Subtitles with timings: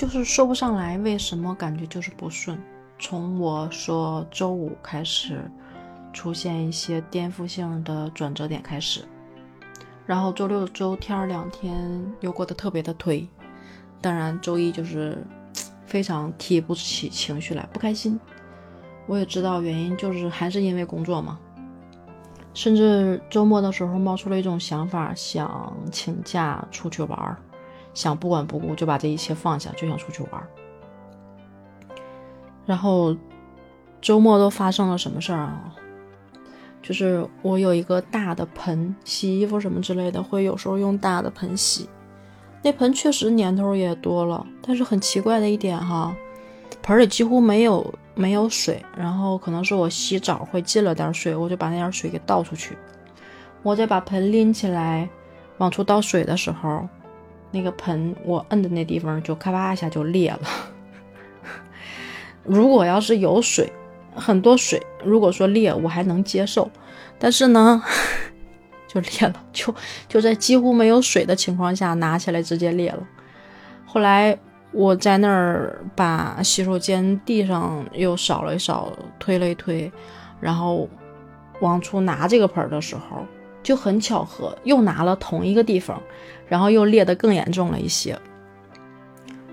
[0.00, 2.58] 就是说不上来为什么感觉就是不顺。
[2.98, 5.42] 从我说周五开始
[6.10, 9.04] 出现一些颠覆性的转折点开始，
[10.06, 13.26] 然后周六、周天两天又过得特别的颓，
[14.00, 15.22] 当然周一就是
[15.84, 18.18] 非常提不起情绪来，不开心。
[19.06, 21.38] 我也知道原因，就是还是因为工作嘛。
[22.54, 27.36] 甚至周末的时候冒出了一种想法，想请假出去玩儿，
[27.94, 30.42] 想不管不顾就把这一切放下，就想出去玩。
[32.66, 33.16] 然后
[34.00, 35.74] 周末都发生了什么事儿啊？
[36.82, 41.88] 就是我有一个大的盆，洗衣服什么之类的，会有时候用大的盆洗。
[42.62, 46.14] 那盆确实年头也多了，但是很奇怪的一点哈，
[46.82, 47.94] 盆里几乎没有。
[48.16, 52.76] 没有水，然后可能是我洗澡会进了点水，我就把那点水给倒出去。
[53.62, 55.08] 我再把盆拎起来
[55.56, 56.86] 往出倒水的时候，
[57.50, 60.40] 那个盆我摁的那地方就咔吧一下就裂了。
[62.44, 63.72] 如果要是有水，
[64.14, 66.70] 很多水，如果说裂我还能接受，
[67.18, 67.82] 但是呢，
[68.88, 69.74] 就裂了，就
[70.08, 73.06] 就在几乎没有水的情况下拿起来直接裂了。
[73.84, 74.38] 后来。
[74.72, 79.90] 我在那儿把洗手间地上又扫了一扫，推了一推，
[80.38, 80.88] 然后
[81.60, 83.26] 往出拿这个盆的时候，
[83.62, 86.00] 就很巧合，又拿了同一个地方，
[86.48, 88.18] 然后又裂得更严重了一些。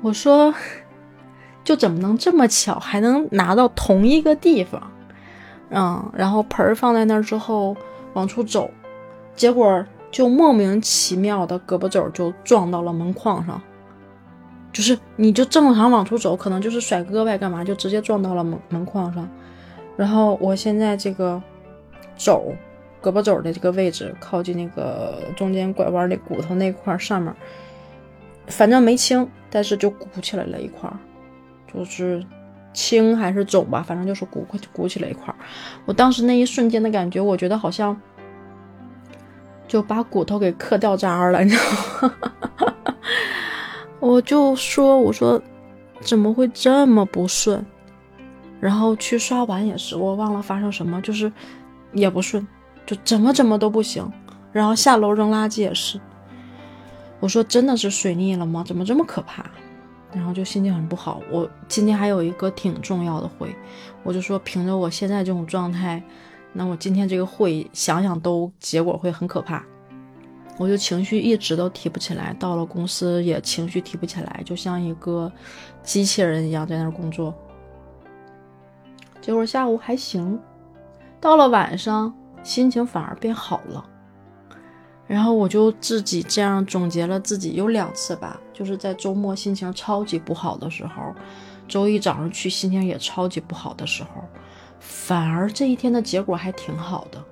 [0.00, 0.54] 我说，
[1.64, 4.90] 就怎么能这么巧，还能拿到同一个地方？
[5.70, 7.76] 嗯，然后盆儿放在那儿之后
[8.14, 8.70] 往出走，
[9.34, 13.60] 结果就莫名其妙的胳膊肘就撞到了门框上。
[14.72, 19.28] 就是，你就正常往出走，可能就是甩胳膊干嘛，就直接撞到了门门框上。
[19.96, 21.42] 然后我现在这个
[22.16, 22.52] 肘，
[23.02, 27.34] 胳膊肘的这个位置，靠近那个中间拐弯的骨头那块上面，
[28.46, 30.90] 反正没青，但是就鼓起来了一块，
[31.72, 32.24] 就是
[32.72, 35.34] 青还是肿吧，反正就是鼓鼓起来一块。
[35.84, 38.00] 我当时那一瞬间的感觉，我觉得好像
[39.66, 42.14] 就把骨头给磕掉渣了，你知道吗？
[44.00, 45.40] 我就说，我说
[46.00, 47.64] 怎么会这么不顺？
[48.60, 51.30] 然后去刷碗也是，我忘了发生什么，就是
[51.92, 52.46] 也不顺，
[52.88, 54.10] 就怎么怎么都不行。
[54.50, 56.00] 然后下楼扔垃圾也是，
[57.20, 58.64] 我说真的是水逆了吗？
[58.66, 59.44] 怎么这么可怕？
[60.10, 61.20] 然后就心情很不好。
[61.30, 63.54] 我今天还有一个挺重要的会，
[64.02, 66.02] 我就说凭着我现在这种状态，
[66.54, 69.62] 那我今天这个会想想都结果会很可怕。
[70.56, 75.30] 我就情绪一直都提不起来，到了公司也情绪提不起来，就像一个
[75.82, 77.34] 机器人一样在那儿工作。
[79.20, 80.40] 结果下午还行，
[81.20, 82.12] 到了晚上
[82.42, 83.84] 心情反而变好了。
[85.06, 91.14] 然后我就自己这样总结了自己有两次吧，就是在周末心情超级不好的时候，
[91.66, 94.22] 周一早上去心情也超级不好的时候，
[94.78, 97.24] 反而这一天的结果还挺好的。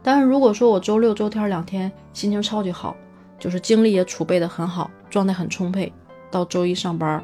[0.00, 2.96] 但是如果说我周六周天两天心情超级好，
[3.36, 5.92] 就是精力也储备的很好，状态很充沛，
[6.30, 7.20] 到周一上班，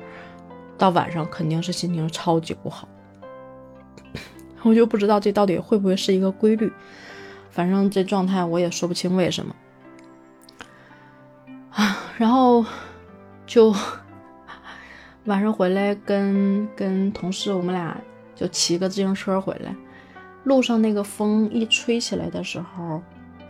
[0.77, 2.89] 到晚上肯定是心情超级不好。
[4.63, 6.73] 我就不知道这到底会不会是一个规律，
[7.51, 9.55] 反正这状态我也说不清为什么。
[11.71, 12.65] 啊，然后
[13.47, 13.75] 就
[15.27, 17.97] 晚上回来跟跟同事我们俩
[18.35, 19.75] 就骑个自行车回来。
[20.45, 23.03] 路上那个风一吹起来的时候，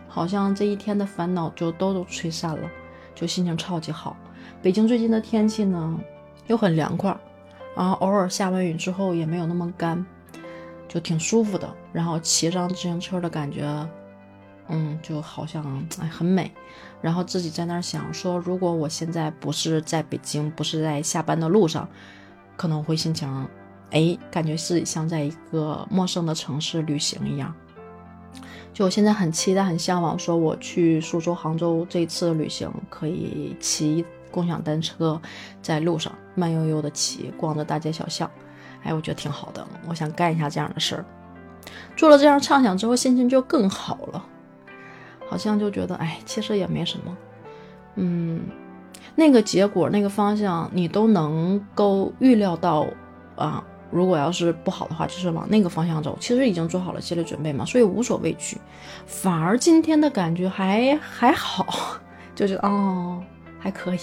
[0.07, 2.69] 好像这一天的烦恼就都都吹散了，
[3.15, 4.17] 就心情超级好。
[4.61, 5.97] 北京最近的天气呢
[6.47, 7.15] 又很凉快，
[7.75, 10.05] 然后偶尔下完雨之后也没有那么干，
[10.89, 11.73] 就挺舒服的。
[11.93, 13.63] 然后骑上自行车的感觉，
[14.67, 16.51] 嗯，就好像哎很美。
[17.01, 21.87] 然后自己在那儿想说，如果我现在不是在北京，不是在下班的路上，
[22.57, 23.47] 可能会心情。
[23.91, 27.55] 哎，感觉自己像在一个陌生的城市旅行一样。
[28.71, 35.19] 就我现在很期待、很向往，说我去苏州、杭州这次旅行，可以骑共享单车，
[35.61, 38.29] 在路上慢悠悠的骑，逛着大街小巷。
[38.83, 41.05] 哎，我觉得挺好的，我想干一下这样的事儿。
[41.95, 44.25] 做了这样畅想之后，心情就更好了，
[45.29, 47.17] 好像就觉得，哎，其实也没什么。
[47.95, 48.41] 嗯，
[49.15, 52.87] 那个结果、那个方向，你都能够预料到
[53.35, 53.63] 啊。
[53.91, 56.15] 如果要是不好的话，就是往那个方向走。
[56.19, 58.55] 其实已经做好了心理准备嘛，所以无所畏惧。
[59.07, 61.65] 反而今天的感觉还还好，
[62.35, 63.19] 就是哦
[63.59, 63.99] 还可以。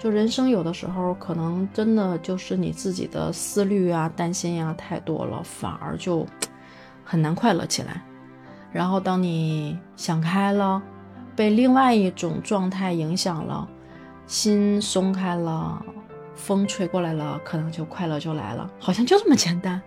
[0.00, 6.26] 就人生有的时候可能真的就是你自己的思虑啊、担心呀太多了，反而就
[7.04, 8.00] 很难快乐起来。
[8.72, 10.82] 然后当你想开了，
[11.36, 13.68] 被另外一种状态影响了，
[14.26, 15.84] 心松开了。
[16.34, 19.78] 风吹过来了，可能就快乐就来了，好像就这么简单。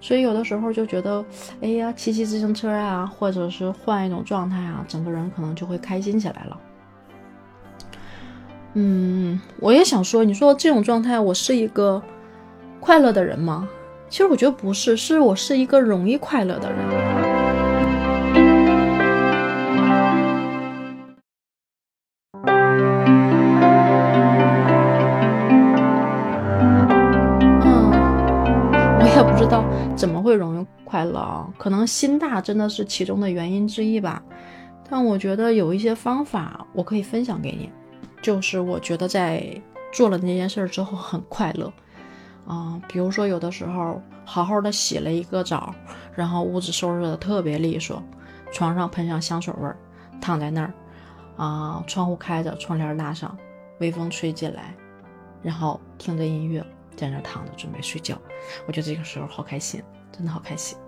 [0.00, 1.24] 所以有的时候就觉得，
[1.62, 6.58] 哎呀，骑骑自行车啊，或者是换一种状态啊，整个人可能就会开心起来了。
[8.76, 12.02] 嗯，我也想说，你说这种状态，我是一个
[12.80, 13.68] 快乐的人吗？
[14.08, 16.78] 其实我觉得不是，是我是一个容易快乐的人。
[27.62, 27.92] 嗯，
[28.98, 34.20] 我也不知道怎么会容易快乐啊，可能心大真的是其中的原因之一吧。
[34.90, 37.70] 但我觉得有一些方法我可以分享给你。
[38.24, 39.60] 就是我觉得在
[39.92, 41.70] 做了那件事之后很快乐，
[42.46, 45.74] 啊，比如说有的时候好好的洗了一个澡，
[46.14, 48.02] 然后屋子收拾的特别利索，
[48.50, 49.76] 床上喷上香水味儿，
[50.22, 50.72] 躺在那儿，
[51.36, 53.36] 啊，窗户开着，窗帘拉上，
[53.78, 54.74] 微风吹进来，
[55.42, 56.64] 然后听着音乐
[56.96, 58.18] 在那儿躺着准备睡觉，
[58.66, 60.78] 我觉得这个时候好开心，真的好开心。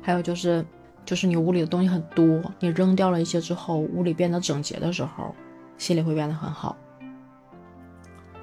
[0.00, 0.64] 还有就是，
[1.04, 5.34] 就是你屋里的东西很多，你扔掉了一些之后，屋里变得整洁的时候。
[5.78, 6.76] 心里会变得很好。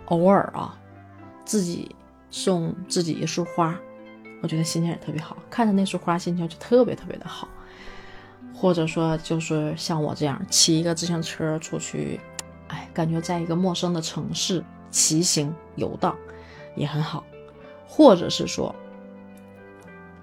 [0.06, 0.78] 偶尔啊，
[1.46, 1.96] 自己
[2.30, 3.80] 送自己一束花，
[4.42, 5.38] 我觉得心情也特别好。
[5.50, 7.48] 看着那束花，心情就特别特别的好。
[8.54, 12.20] 或者说，就是像我这样骑一个自行车出去，
[12.68, 16.16] 哎，感觉在一个陌生的城市骑行游荡
[16.76, 17.24] 也很好。
[17.88, 18.76] 或者是说，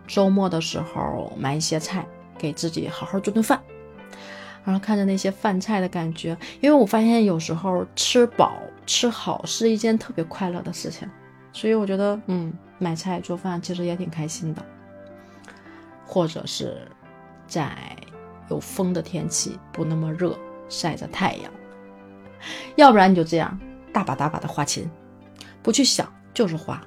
[0.07, 2.07] 周末的时候买一些菜，
[2.37, 3.61] 给自己好好做顿饭。
[4.69, 8.53] 然后看着那些饭菜的感觉，因为我发现有时候吃饱
[8.85, 11.09] 吃好是一件特别快乐的事情，
[11.55, 14.63] 所以我觉得，嗯，买菜做饭其实也挺开心的。
[16.05, 16.87] 或者是
[17.47, 17.75] 在
[18.51, 20.39] 有风的天气，不那么热，
[20.69, 21.51] 晒着太阳。
[22.77, 23.59] 要不然你就这样
[23.91, 24.91] 大把大把的花钱，
[25.63, 26.79] 不去想就是花，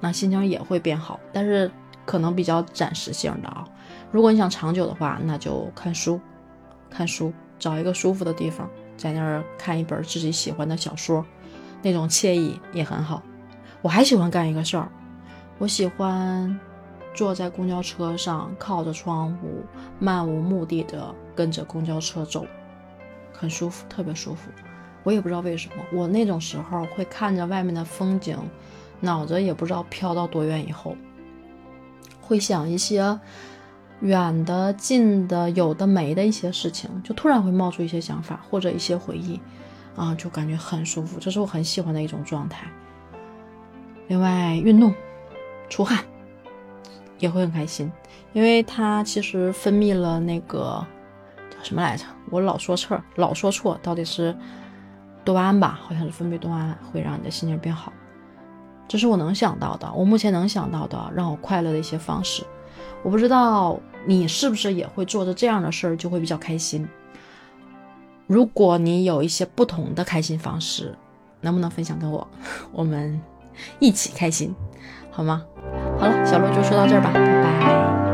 [0.00, 1.70] 那心情也会变好，但是
[2.06, 3.62] 可能比较暂时性的啊。
[4.10, 6.18] 如果你想长久的话，那就看书。
[6.90, 11.24] 看书，找一个舒服的地方，在那儿看一本自己喜欢的小说，
[11.82, 13.22] 那种惬意也很好。
[13.82, 14.88] 我还喜欢干一个事儿，
[15.58, 16.58] 我喜欢
[17.14, 19.62] 坐在公交车上，靠着窗户，
[19.98, 22.46] 漫无目的的跟着公交车走，
[23.32, 24.50] 很舒服，特别舒服。
[25.02, 28.36] 我也不知道为什么，我那种时候会看着外面的风景，
[29.00, 30.96] 脑子也不知道飘到多远以后，
[32.20, 33.18] 会想一些。
[34.00, 39.40] 远的、近的、有的、没的一些事情，就突然会冒出一些想法或者一些回忆，
[39.96, 42.66] 啊，就感觉很舒服，这是我很喜欢的一种状态。
[44.08, 44.94] 另外，运动、
[45.68, 46.04] 出汗
[47.18, 47.90] 也会很开心，
[48.32, 50.86] 因为它其实分泌了那个
[51.50, 52.04] 叫什么来着？
[52.30, 54.36] 我老说错，老说错，到底是
[55.24, 55.80] 多巴胺吧？
[55.82, 57.92] 好像是分泌多巴胺会让你的心情变好。
[58.86, 62.44] 这是我能想到的，我目前能想到的让我快乐的一些方式。
[63.02, 66.88] 我不知道你是不是也会做着这样的事儿就会比较开心。
[68.26, 70.96] 如果你有一些不同的开心方式，
[71.40, 72.26] 能不能分享给我？
[72.72, 73.20] 我们
[73.78, 74.54] 一起开心，
[75.10, 75.44] 好吗？
[75.98, 78.05] 好了，小鹿就说到这儿吧，拜拜。